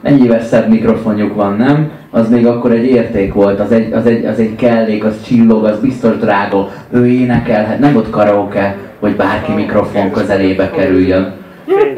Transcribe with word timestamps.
Mennyivel 0.00 0.42
szebb 0.42 0.68
mikrofonjuk 0.68 1.34
van, 1.34 1.56
nem? 1.56 1.90
Az 2.10 2.28
még 2.28 2.46
akkor 2.46 2.72
egy 2.72 2.84
érték 2.84 3.32
volt, 3.32 3.60
az 3.60 3.72
egy, 3.72 3.92
az 3.92 4.06
egy, 4.06 4.24
az 4.24 4.38
egy 4.38 4.56
kellék, 4.56 5.04
az 5.04 5.22
csillog, 5.26 5.64
az 5.64 5.78
biztos 5.80 6.16
drága. 6.16 6.70
Ő 6.90 7.06
énekelhet, 7.06 7.78
nem 7.78 7.96
ott 7.96 8.10
karaoke, 8.10 8.76
hogy 9.00 9.16
bárki 9.16 9.52
mikrofon 9.52 10.10
közelébe 10.10 10.70
kerüljön. 10.70 11.34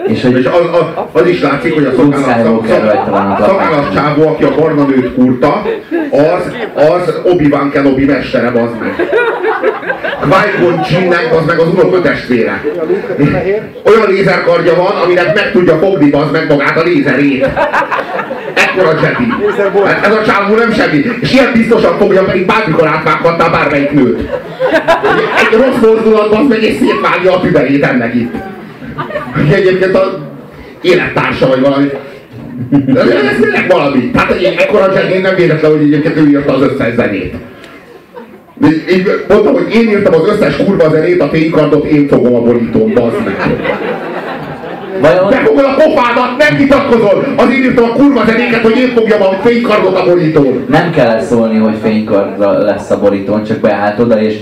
És, 0.07 0.23
hogy 0.23 0.39
és 0.39 0.47
az, 0.47 0.81
az, 0.81 1.05
az, 1.13 1.29
is 1.29 1.43
látszik, 1.43 1.75
hogy 1.75 1.85
a 1.85 1.93
szolgálat 3.47 3.93
csávó, 3.95 4.27
aki 4.27 4.45
a 4.45 4.55
barna 4.59 4.85
nőt 4.85 5.15
kurta, 5.15 5.63
az, 6.11 6.53
az 6.75 7.21
Obi-Wan 7.25 7.71
Kenobi 7.71 8.05
mestere, 8.05 8.47
az 8.47 8.71
meg. 8.81 9.09
Qui-Gon 10.21 10.81
Jinnnek, 10.91 11.35
az 11.39 11.47
meg 11.47 11.59
az 11.59 11.69
unokatestvére. 11.69 12.65
Olyan 13.85 14.11
lézerkardja 14.11 14.75
van, 14.75 14.97
aminek 15.05 15.35
meg 15.35 15.53
tudja 15.53 15.79
fogni 15.79 16.11
az 16.11 16.31
meg 16.33 16.47
magát 16.49 16.77
a 16.77 16.83
lézerét. 16.83 17.49
Ekkora 18.55 18.95
Jedi. 19.03 19.25
Hát 19.85 20.07
ez 20.07 20.13
a 20.13 20.25
csávó 20.25 20.55
nem 20.55 20.73
semmi. 20.73 21.05
És 21.21 21.33
ilyen 21.33 21.53
biztosan 21.53 21.99
fogja, 21.99 22.25
pedig 22.25 22.47
bármikor 22.47 22.87
átvághatta 22.87 23.51
bármelyik 23.51 23.91
nőt. 23.91 24.21
Egy 25.37 25.59
rossz 25.59 25.79
fordulatban 25.81 26.41
az 26.41 26.49
meg 26.49 26.63
és 26.63 26.75
szétvágja 26.79 27.33
a 27.35 27.41
tüberét 27.41 27.85
ennek 27.85 28.15
itt. 28.15 28.35
Egyébként 29.53 29.95
a 29.95 30.29
élettársa 30.81 31.47
vagy 31.47 31.61
valami. 31.61 31.87
De 32.71 33.01
ez, 33.01 33.37
tényleg 33.41 33.65
valami. 33.69 34.11
Tehát 34.11 34.31
egy 34.31 34.45
ekkora 34.45 34.93
Jedi 34.93 35.19
nem 35.19 35.35
véletlen, 35.35 35.71
hogy 35.71 35.81
egyébként 35.81 36.17
ő 36.17 36.29
írta 36.29 36.55
az 36.55 36.63
összes 36.63 36.95
zenét. 36.95 37.35
Így 38.91 39.25
mondtam, 39.29 39.53
hogy 39.53 39.75
én 39.75 39.89
írtam 39.89 40.15
az 40.15 40.29
összes 40.29 40.57
kurva 40.57 40.91
zenét, 40.91 41.21
a 41.21 41.29
fénykardot 41.29 41.85
én 41.85 42.09
fogom 42.09 42.35
a 42.35 42.41
borítón, 42.41 42.93
bazd 42.95 43.25
meg. 43.25 43.37
Vajon... 45.01 45.31
Te 45.31 45.37
fogod 45.37 45.65
a 45.65 45.75
pofádat, 45.75 46.37
nem 46.39 46.57
vitatkozol! 46.57 47.35
Azért 47.37 47.65
írtam 47.65 47.85
a 47.85 47.93
kurva 47.93 48.25
zenéket, 48.27 48.63
hogy 48.63 48.77
én 48.77 48.89
fogjam 48.89 49.23
a 49.23 49.33
fénykardot 49.45 49.99
a 49.99 50.05
borítón. 50.05 50.65
Nem 50.69 50.91
kell 50.91 51.21
szólni, 51.21 51.57
hogy 51.57 51.75
fénykard 51.83 52.39
lesz 52.65 52.91
a 52.91 53.01
borítón, 53.01 53.45
csak 53.45 53.59
beállt 53.59 53.99
oda 53.99 54.21
és 54.21 54.37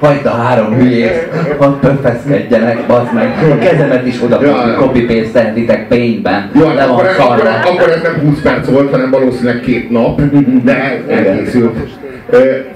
Hagyd 0.00 0.26
a 0.26 0.30
három 0.30 0.74
hülyét, 0.74 1.28
hadd 1.58 1.80
pöffeszkedjenek, 1.80 2.86
bazd 2.86 3.14
meg. 3.14 3.28
A 3.50 3.58
kezemet 3.58 4.06
is 4.06 4.22
oda 4.22 4.42
ja, 4.42 4.74
copy 4.78 5.04
paste 5.04 5.30
tehetitek 5.32 5.88
paintben. 5.88 6.50
Jó, 6.54 6.62
ja, 6.62 6.84
akkor, 6.84 7.06
akkor, 7.18 7.46
akkor, 7.64 7.90
ez 7.90 8.02
nem 8.02 8.20
20 8.24 8.40
perc 8.40 8.70
volt, 8.70 8.90
hanem 8.90 9.10
valószínűleg 9.10 9.60
két 9.60 9.90
nap, 9.90 10.20
de 10.64 11.02
elkészült. 11.08 11.76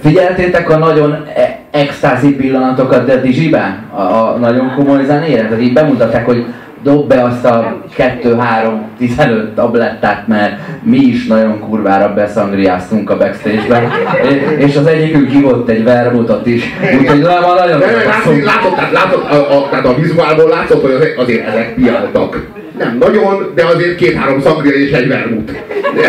Figyeltétek 0.00 0.70
a 0.70 0.78
nagyon 0.78 1.24
e- 1.36 1.58
extázi 1.70 2.34
pillanatokat 2.34 3.06
de 3.06 3.16
Dizsibe? 3.16 3.78
A, 3.94 4.00
a 4.00 4.36
nagyon 4.40 4.74
komoly 4.76 5.04
zenére? 5.04 5.42
Tehát 5.42 5.62
így 5.62 5.72
bemutatták, 5.72 6.26
hogy 6.26 6.44
dob 6.84 7.08
be 7.08 7.22
azt 7.22 7.44
a 7.44 7.82
2-3-15 7.96 9.54
tablettát, 9.54 10.26
mert 10.26 10.58
mi 10.82 10.98
is 10.98 11.26
nagyon 11.26 11.60
kurvára 11.60 12.14
beszangriáztunk 12.14 13.10
a 13.10 13.16
backstage-ben, 13.16 13.90
és 14.66 14.76
az 14.76 14.86
egyikünk 14.86 15.30
hívott 15.30 15.68
egy 15.68 15.84
vermutot 15.84 16.46
is, 16.46 16.64
úgyhogy 16.98 17.20
nagyon 17.20 17.54
látod, 17.54 18.42
látod, 18.44 18.74
tehát, 18.74 18.92
látod, 18.92 19.22
a, 19.30 19.56
a, 19.56 19.68
tehát 19.70 19.86
a 19.86 19.94
vizuálból 19.94 20.48
látszott, 20.48 20.82
hogy 20.82 20.92
azért, 20.92 21.18
azért 21.18 21.46
ezek 21.46 21.74
piáltak. 21.74 22.62
Nem 22.78 22.96
nagyon, 22.98 23.52
de 23.54 23.64
azért 23.64 23.96
két-három 23.96 24.40
szangria 24.40 24.72
és 24.72 24.90
egy 24.90 25.08
vermut. 25.08 25.52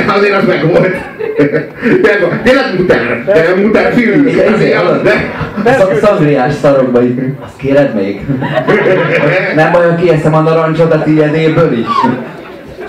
Azért 0.07 0.33
az 0.33 0.45
meg 0.47 0.67
volt. 0.67 0.95
Tényleg 2.43 2.77
muter, 2.77 3.23
de 3.25 3.61
muter 3.61 3.93
film. 3.93 4.23
De... 5.03 5.31
Szangriás 6.01 6.53
szarokba. 6.53 6.99
Azt 7.45 7.57
kéred 7.57 7.95
még? 7.95 8.21
Nem 9.55 9.71
baj, 9.71 9.89
hogy 9.89 10.03
kieszem 10.03 10.33
a 10.33 10.39
narancsot 10.39 10.93
a 10.93 11.03
tiédéből 11.03 11.71
is. 11.71 11.87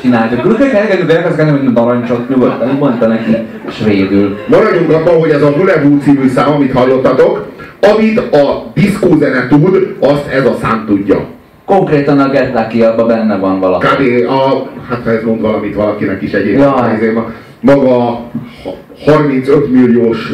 Csináljuk. 0.01 0.43
Gurke 0.43 0.71
kell 0.71 0.81
elkezdeni 0.81 1.13
elkezdeni, 1.13 1.51
hogy 1.51 1.73
narancsot 1.73 2.29
nyugodtan, 2.29 2.77
mondta 2.79 3.07
neki 3.07 3.37
svédül. 3.71 4.39
Maradjunk 4.47 4.93
abban, 4.93 5.21
hogy 5.21 5.31
ez 5.31 5.43
a 5.43 5.51
Hulevu 5.51 5.99
című 5.99 6.29
szám, 6.29 6.53
amit 6.53 6.73
hallottatok, 6.73 7.47
amit 7.81 8.19
a 8.19 8.71
diszkózene 8.75 9.47
tud, 9.49 9.97
azt 10.01 10.27
ez 10.33 10.45
a 10.45 10.57
szám 10.63 10.85
tudja. 10.87 11.27
Konkrétan 11.67 12.19
a 12.19 12.29
Get 12.29 12.53
Lucky 12.55 12.85
benne 13.07 13.37
van 13.37 13.61
valami. 13.61 13.85
Kb. 13.85 14.29
A, 14.29 14.71
hát 14.89 15.03
ha 15.03 15.11
ez 15.11 15.23
mond 15.25 15.41
valamit 15.41 15.75
valakinek 15.75 16.23
is 16.23 16.33
egyébként. 16.33 17.03
Ja. 17.03 17.35
Maga 17.61 18.21
35 19.05 19.73
milliós 19.73 20.33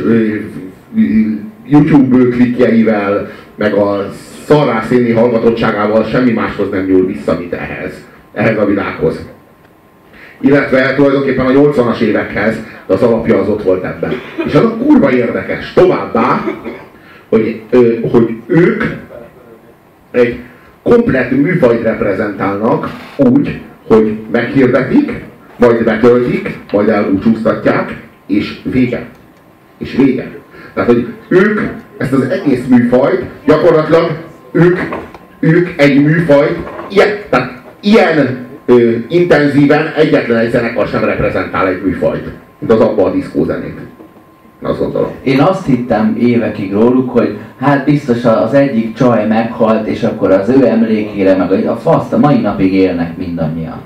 YouTube 1.66 2.28
klikjeivel, 2.28 3.30
meg 3.54 3.74
a 3.74 4.08
szarrászéni 4.44 5.12
hallgatottságával 5.12 6.04
semmi 6.04 6.30
máshoz 6.30 6.70
nem 6.70 6.84
nyúl 6.84 7.06
vissza, 7.06 7.36
mint 7.38 7.52
ehhez. 7.52 7.92
Ehhez 8.32 8.58
a 8.58 8.64
világhoz. 8.64 9.26
Illetve 10.40 10.94
tulajdonképpen 10.94 11.46
a 11.46 11.50
80-as 11.50 12.00
évekhez, 12.00 12.56
de 12.86 12.94
az 12.94 13.02
alapja 13.02 13.38
az 13.38 13.48
ott 13.48 13.62
volt 13.62 13.84
ebben. 13.84 14.12
És 14.46 14.54
az 14.54 14.64
a 14.64 14.76
kurva 14.76 15.12
érdekes. 15.12 15.72
Továbbá, 15.72 16.44
hogy, 17.28 17.62
hogy 18.10 18.36
ők 18.46 18.84
egy 20.10 20.40
komplet 20.82 21.30
műfajt 21.30 21.82
reprezentálnak 21.82 22.90
úgy, 23.16 23.60
hogy 23.86 24.18
meghirdetik, 24.32 25.24
majd 25.56 25.84
betöltik, 25.84 26.58
majd 26.72 26.88
elbúcsúztatják, 26.88 27.96
és 28.26 28.60
vége. 28.64 29.06
És 29.78 29.96
vége. 29.96 30.30
Tehát, 30.74 30.90
hogy 30.90 31.06
ők 31.28 31.60
ezt 31.96 32.12
az 32.12 32.28
egész 32.28 32.64
műfajt, 32.68 33.24
gyakorlatilag 33.46 34.10
ők, 34.52 34.78
ők 35.40 35.68
egy 35.76 36.02
műfajt, 36.02 36.56
ilyen, 36.90 37.08
tehát 37.30 37.62
ilyen 37.80 38.46
ö, 38.66 38.90
intenzíven 39.08 39.92
egyetlen 39.96 40.38
egy 40.38 40.50
zenekar 40.50 40.86
sem 40.86 41.04
reprezentál 41.04 41.66
egy 41.68 41.82
műfajt, 41.82 42.28
mint 42.58 42.72
az 42.72 42.80
abba 42.80 43.04
a 43.04 43.12
diszkózenét. 43.12 43.78
Én 45.22 45.40
azt 45.40 45.66
hittem 45.66 46.16
évekig 46.18 46.72
róluk, 46.72 47.10
hogy 47.10 47.38
hát 47.60 47.84
biztos 47.84 48.24
az 48.24 48.54
egyik 48.54 48.94
csaj 48.94 49.26
meghalt, 49.26 49.86
és 49.86 50.02
akkor 50.02 50.30
az 50.30 50.48
ő 50.48 50.66
emlékére, 50.66 51.36
meg 51.36 51.66
a 51.66 51.76
faszt 51.76 52.12
a 52.12 52.18
mai 52.18 52.40
napig 52.40 52.72
élnek 52.72 53.16
mindannyian. 53.16 53.80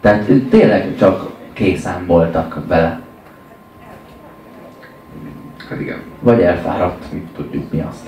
Tehát 0.00 0.24
tényleg 0.50 0.96
csak 0.98 1.30
készen 1.52 2.06
voltak 2.06 2.62
vele. 2.68 3.00
Hát 5.68 5.80
igen. 5.80 5.98
Vagy 6.20 6.40
elfáradt, 6.40 7.12
mit 7.12 7.26
tudjuk 7.36 7.72
mi 7.72 7.84
azt. 7.88 8.06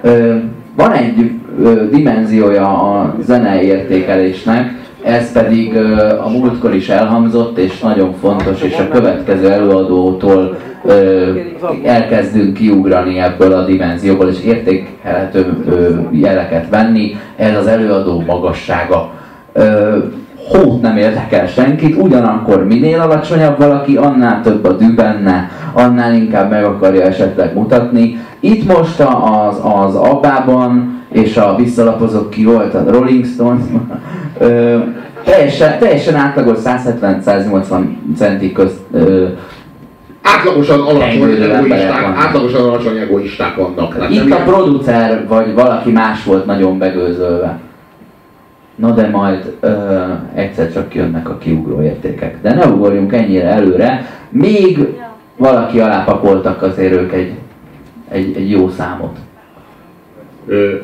Ö, 0.00 0.36
van 0.76 0.92
egy 0.92 1.30
ö, 1.58 1.88
dimenziója 1.90 2.92
a 2.92 3.14
zenei 3.20 3.66
értékelésnek, 3.66 4.81
ez 5.04 5.32
pedig 5.32 5.76
a 6.24 6.28
múltkor 6.28 6.74
is 6.74 6.88
elhangzott, 6.88 7.58
és 7.58 7.78
nagyon 7.78 8.14
fontos, 8.20 8.62
és 8.62 8.78
a 8.78 8.88
következő 8.88 9.50
előadótól 9.50 10.56
elkezdünk 11.84 12.54
kiugrani 12.54 13.18
ebből 13.18 13.52
a 13.52 13.64
dimenzióból, 13.64 14.28
és 14.28 14.44
értékelhető 14.44 15.46
jeleket 16.10 16.68
venni. 16.70 17.16
Ez 17.36 17.56
az 17.56 17.66
előadó 17.66 18.22
magassága. 18.26 19.10
Hót 20.48 20.80
nem 20.80 20.96
érdekel 20.96 21.46
senkit, 21.46 21.96
ugyanakkor 21.96 22.66
minél 22.66 23.00
alacsonyabb 23.00 23.58
valaki, 23.58 23.96
annál 23.96 24.40
több 24.42 24.64
a 24.64 24.72
dű 24.72 24.94
benne, 24.94 25.50
annál 25.72 26.14
inkább 26.14 26.50
meg 26.50 26.64
akarja 26.64 27.02
esetleg 27.02 27.54
mutatni. 27.54 28.18
Itt 28.40 28.72
most 28.72 29.00
az, 29.00 29.60
az 29.62 29.94
Abbában 29.94 31.00
és 31.12 31.36
a 31.36 31.54
visszalapozott 31.56 32.28
ki 32.28 32.44
volt 32.44 32.74
a 32.74 32.84
Rolling 32.90 33.24
Stones, 33.24 33.62
ö, 34.42 34.78
teljesen, 35.24 35.78
teljesen 35.78 36.14
átlagos 36.14 36.58
170-180 36.64 37.84
centi 38.16 38.52
közt 38.52 38.80
ö, 38.92 39.26
átlagosan 40.22 40.80
alacsony 40.80 41.30
egoisták, 41.42 42.04
átlagosan 42.16 42.68
alacsony 42.68 42.96
egoisták 42.96 43.54
vannak. 43.54 44.06
Itt 44.10 44.30
a 44.30 44.36
producer 44.36 45.26
vagy 45.28 45.54
valaki 45.54 45.90
más 45.90 46.24
volt 46.24 46.46
nagyon 46.46 46.78
begőzölve. 46.78 47.58
Na 48.74 48.90
de 48.90 49.08
majd 49.08 49.56
ö, 49.60 50.00
egyszer 50.34 50.72
csak 50.72 50.94
jönnek 50.94 51.28
a 51.28 51.38
kiugró 51.38 51.82
értékek. 51.82 52.36
De 52.42 52.54
ne 52.54 52.66
ugorjunk 52.66 53.12
ennyire 53.12 53.46
előre. 53.46 54.06
Még 54.28 54.88
valaki 55.36 55.80
alá 55.80 56.04
pakoltak 56.04 56.62
azért 56.62 56.92
ők 56.92 57.12
egy, 57.12 57.32
egy, 58.08 58.36
egy 58.36 58.50
jó 58.50 58.68
számot. 58.68 59.16
Ö, 60.46 60.76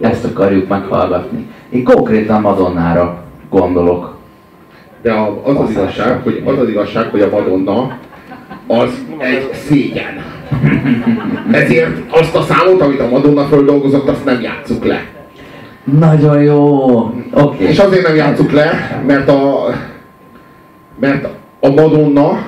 Ezt 0.00 0.24
akarjuk 0.24 0.68
meghallgatni. 0.68 1.46
Én 1.70 1.84
konkrétan 1.84 2.40
Madonnára 2.40 3.24
gondolok. 3.50 4.16
De 5.02 5.12
a, 5.12 5.40
az, 5.44 5.56
az, 5.56 5.70
igazság, 5.70 6.20
hogy, 6.22 6.42
az 6.44 6.58
az 6.58 6.68
igazság, 6.68 7.10
hogy 7.10 7.20
a 7.20 7.28
Madonna 7.30 7.98
az 8.66 9.04
egy 9.18 9.50
szégyen. 9.52 10.24
Ezért 11.50 12.12
azt 12.12 12.34
a 12.34 12.42
számot, 12.42 12.80
amit 12.80 13.00
a 13.00 13.08
Madonna 13.08 13.44
földolgozott, 13.44 14.08
azt 14.08 14.24
nem 14.24 14.40
játsszuk 14.40 14.84
le. 14.84 15.04
Nagyon 15.98 16.42
jó. 16.42 16.84
Okay. 17.32 17.66
És 17.66 17.78
azért 17.78 18.06
nem 18.06 18.16
játsszuk 18.16 18.52
le, 18.52 19.00
mert 19.06 19.28
a, 19.28 19.74
mert 21.00 21.28
a 21.60 21.68
Madonna 21.68 22.38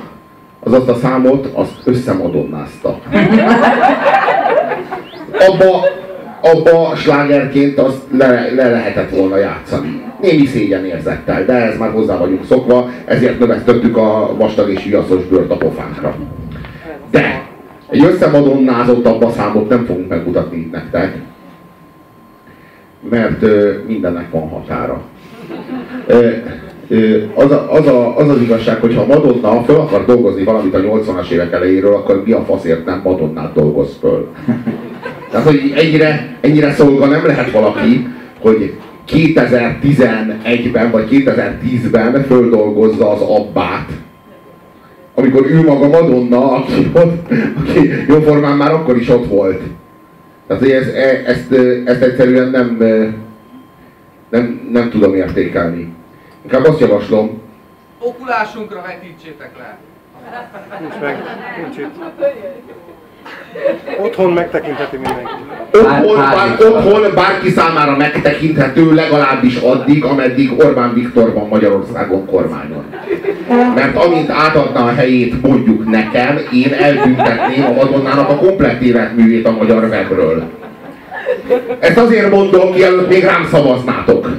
az 0.60 0.72
azt 0.72 0.88
a 0.88 0.94
számot, 0.94 1.48
azt 1.52 1.80
összemadonnázta. 1.84 2.98
Abba 5.48 5.86
abba 6.40 6.94
slágerként 6.96 7.78
azt 7.78 8.02
le, 8.18 8.50
le 8.54 8.70
lehetett 8.70 9.10
volna 9.10 9.36
játszani. 9.36 10.02
Némi 10.20 10.46
szégyen 10.46 10.84
érzettel, 10.84 11.44
de 11.44 11.52
ez 11.52 11.78
már 11.78 11.90
hozzá 11.90 12.16
vagyunk 12.16 12.44
szokva, 12.44 12.90
ezért 13.04 13.38
növesztettük 13.38 13.96
a 13.96 14.34
vastag 14.38 14.70
és 14.70 14.84
viaszos 14.84 15.24
bőrt 15.24 15.50
a 15.50 15.56
pofánkra. 15.56 16.16
De 17.10 17.46
egy 17.90 18.04
összemadonnázottabb 18.04 19.22
a 19.22 19.30
számot 19.30 19.68
nem 19.68 19.84
fogunk 19.84 20.08
megmutatni 20.08 20.68
nektek, 20.72 21.16
mert 23.10 23.42
ö, 23.42 23.72
mindennek 23.86 24.30
van 24.30 24.48
határa. 24.48 25.02
Ö, 26.06 26.30
ö, 26.88 27.22
az, 27.34 27.50
a, 27.50 27.72
az, 27.72 27.86
a, 27.86 28.16
az 28.16 28.28
az 28.28 28.40
igazság, 28.40 28.80
hogy 28.80 28.94
ha 28.94 29.06
Madonna 29.06 29.62
föl 29.62 29.76
akar 29.76 30.04
dolgozni 30.04 30.44
valamit 30.44 30.74
a 30.74 30.78
80-as 30.78 31.30
évek 31.30 31.52
elejéről, 31.52 31.94
akkor 31.94 32.22
mi 32.24 32.32
a 32.32 32.44
faszért 32.44 32.84
nem 32.84 33.00
Madonnát 33.04 33.52
dolgoz 33.52 33.96
föl. 34.00 34.28
Tehát, 35.30 35.46
hogy 35.46 35.72
ennyire, 35.76 36.36
ennyire 36.40 36.72
szolga 36.72 37.06
nem 37.06 37.26
lehet 37.26 37.50
valaki, 37.50 38.06
hogy 38.40 38.78
2011-ben 39.08 40.90
vagy 40.90 41.08
2010-ben 41.10 42.24
földolgozza 42.24 43.10
az 43.10 43.20
abbát, 43.20 43.88
amikor 45.14 45.46
ő 45.46 45.62
maga 45.62 45.88
Madonna, 45.88 46.52
aki, 46.52 46.90
ott, 46.94 47.32
aki 47.56 47.90
jóformán 48.08 48.56
már 48.56 48.72
akkor 48.72 48.96
is 48.96 49.08
ott 49.08 49.26
volt. 49.26 49.60
Tehát 50.46 50.62
hogy 50.62 50.72
ez, 50.72 50.86
e, 50.86 51.22
ezt, 51.26 51.52
ezt 51.84 52.02
egyszerűen 52.02 52.48
nem, 52.48 52.76
nem, 54.28 54.68
nem 54.72 54.90
tudom 54.90 55.14
értékelni. 55.14 55.92
Inkább 56.42 56.64
azt 56.64 56.80
javaslom. 56.80 57.40
Okulásunkra 57.98 58.82
vetítsétek 58.86 59.50
le. 59.58 59.78
Nincs 60.80 61.00
meg, 61.00 61.16
nincs 61.62 61.76
itt. 61.78 61.94
Otthon 64.00 64.32
megtekintheti 64.32 64.96
mindenki. 64.96 65.32
Otthon, 65.72 66.16
bár, 66.16 66.56
otthon 66.60 67.14
bárki 67.14 67.50
számára 67.50 67.96
megtekinthető 67.96 68.94
legalábbis 68.94 69.56
addig, 69.56 70.04
ameddig 70.04 70.52
Orbán 70.58 70.94
Viktor 70.94 71.32
van 71.32 71.48
Magyarországon 71.48 72.26
kormányon. 72.26 72.84
Mert 73.74 73.96
amint 73.96 74.30
átadna 74.30 74.84
a 74.84 74.92
helyét 74.92 75.42
mondjuk 75.42 75.90
nekem, 75.90 76.38
én 76.52 76.72
elbüntetném 76.72 77.64
a 77.64 77.72
Madonnának 77.72 78.28
a 78.28 78.36
komplett 78.36 78.80
életművét 78.80 79.46
a 79.46 79.50
magyar 79.50 79.84
webről. 79.84 80.42
Ezt 81.80 81.96
azért 81.96 82.30
mondom, 82.30 82.72
mielőtt 82.72 83.08
még 83.08 83.24
rám 83.24 83.48
szavaznátok. 83.50 84.30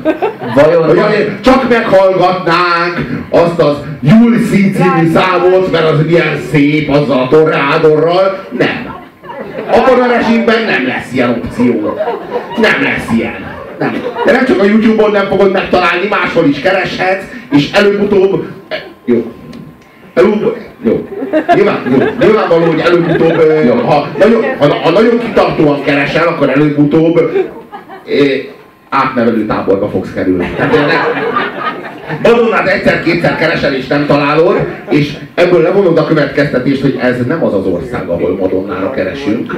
Vajon 0.56 0.84
hogy 0.84 0.98
azért 0.98 1.44
csak 1.44 1.70
meghallgatnánk 1.70 3.26
azt 3.30 3.60
az 3.60 3.76
Julszi 4.02 4.72
című 4.72 5.12
számot, 5.14 5.72
mert 5.72 5.90
az 5.90 6.00
milyen 6.06 6.40
szép 6.52 6.90
azzal 6.90 7.20
a 7.20 7.28
torrádorral. 7.28 8.46
Nem. 8.58 8.98
Abban 9.72 10.02
a 10.02 10.08
rezsimben 10.08 10.64
nem 10.64 10.88
lesz 10.88 11.14
ilyen 11.14 11.42
opció. 11.44 12.00
Nem 12.62 12.84
lesz 12.84 13.18
ilyen. 13.18 13.48
Nem. 13.80 14.02
De 14.26 14.32
nem 14.32 14.46
csak 14.46 14.60
a 14.60 14.66
Youtube-on 14.66 15.12
nem 15.12 15.28
fogod 15.28 15.52
megtalálni, 15.52 16.08
máshol 16.10 16.46
is 16.46 16.60
kereshetsz, 16.60 17.24
és 17.52 17.72
előbb-utóbb... 17.72 18.48
Jó. 19.06 19.32
Előbb... 20.14 20.58
Jó. 20.84 21.08
Nyilván, 21.56 21.80
jó. 21.90 21.98
Nyilvánvaló, 22.20 22.66
hogy 22.66 22.80
előbb-utóbb, 22.80 23.44
jó. 23.66 23.74
Ha, 23.74 24.08
nagyon, 24.20 24.44
ha, 24.58 24.74
ha 24.74 24.90
nagyon 24.90 25.20
kitartóan 25.20 25.84
keresel, 25.84 26.28
akkor 26.28 26.50
előbb-utóbb 26.50 27.32
átnevelő 28.90 29.46
táborba 29.46 29.90
fogsz 29.90 30.14
kerülni. 30.14 30.56
Madonnát 32.24 32.68
egyszer-kétszer 32.68 33.36
keresel 33.36 33.74
és 33.74 33.88
nem 33.88 34.06
találod, 34.06 34.68
és 34.90 35.18
ebből 35.34 35.62
levonod 35.62 35.98
a 35.98 36.06
következtetést, 36.06 36.82
hogy 36.82 37.00
ez 37.02 37.26
nem 37.26 37.44
az 37.44 37.54
az 37.54 37.66
ország, 37.66 38.08
ahol 38.08 38.36
Madonnára 38.36 38.92
keresünk, 38.92 39.56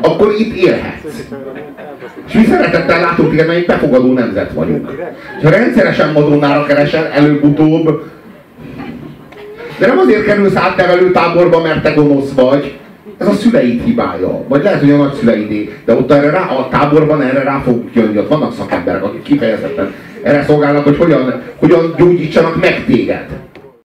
akkor 0.00 0.34
itt 0.38 0.56
élhetsz. 0.56 1.30
És 2.28 2.32
mi 2.32 2.44
szeretettel 2.44 3.00
látunk 3.00 3.32
igen, 3.32 3.46
mert 3.46 3.66
befogadó 3.66 4.12
nemzet 4.12 4.52
vagyunk. 4.52 4.90
Ha 5.42 5.50
rendszeresen 5.50 6.12
Madonnára 6.12 6.66
keresel, 6.66 7.06
előbb-utóbb 7.06 8.02
de 9.80 9.86
nem 9.86 9.98
azért 9.98 10.24
kerülsz 10.24 10.56
átnevelő 10.56 11.10
táborba, 11.10 11.62
mert 11.62 11.82
te 11.82 11.90
gonosz 11.90 12.32
vagy. 12.32 12.78
Ez 13.18 13.26
a 13.26 13.32
szüleid 13.32 13.82
hibája. 13.84 14.44
Vagy 14.48 14.62
lehet, 14.62 14.80
hogy 14.80 14.90
a 14.90 14.96
nagyszüleidé. 14.96 15.72
De 15.84 15.94
ott 15.94 16.10
erre 16.10 16.30
rá, 16.30 16.48
a 16.48 16.68
táborban 16.70 17.22
erre 17.22 17.42
rá 17.42 17.62
fog 17.64 17.82
jönni. 17.92 18.18
Ott 18.18 18.28
vannak 18.28 18.54
szakemberek, 18.54 19.04
akik 19.04 19.22
kifejezetten 19.22 19.94
erre 20.22 20.44
szolgálnak, 20.44 20.84
hogy 20.84 20.96
hogyan, 20.96 21.42
hogyan 21.56 21.94
gyógyítsanak 21.96 22.60
meg 22.60 22.84
téged. 22.86 23.26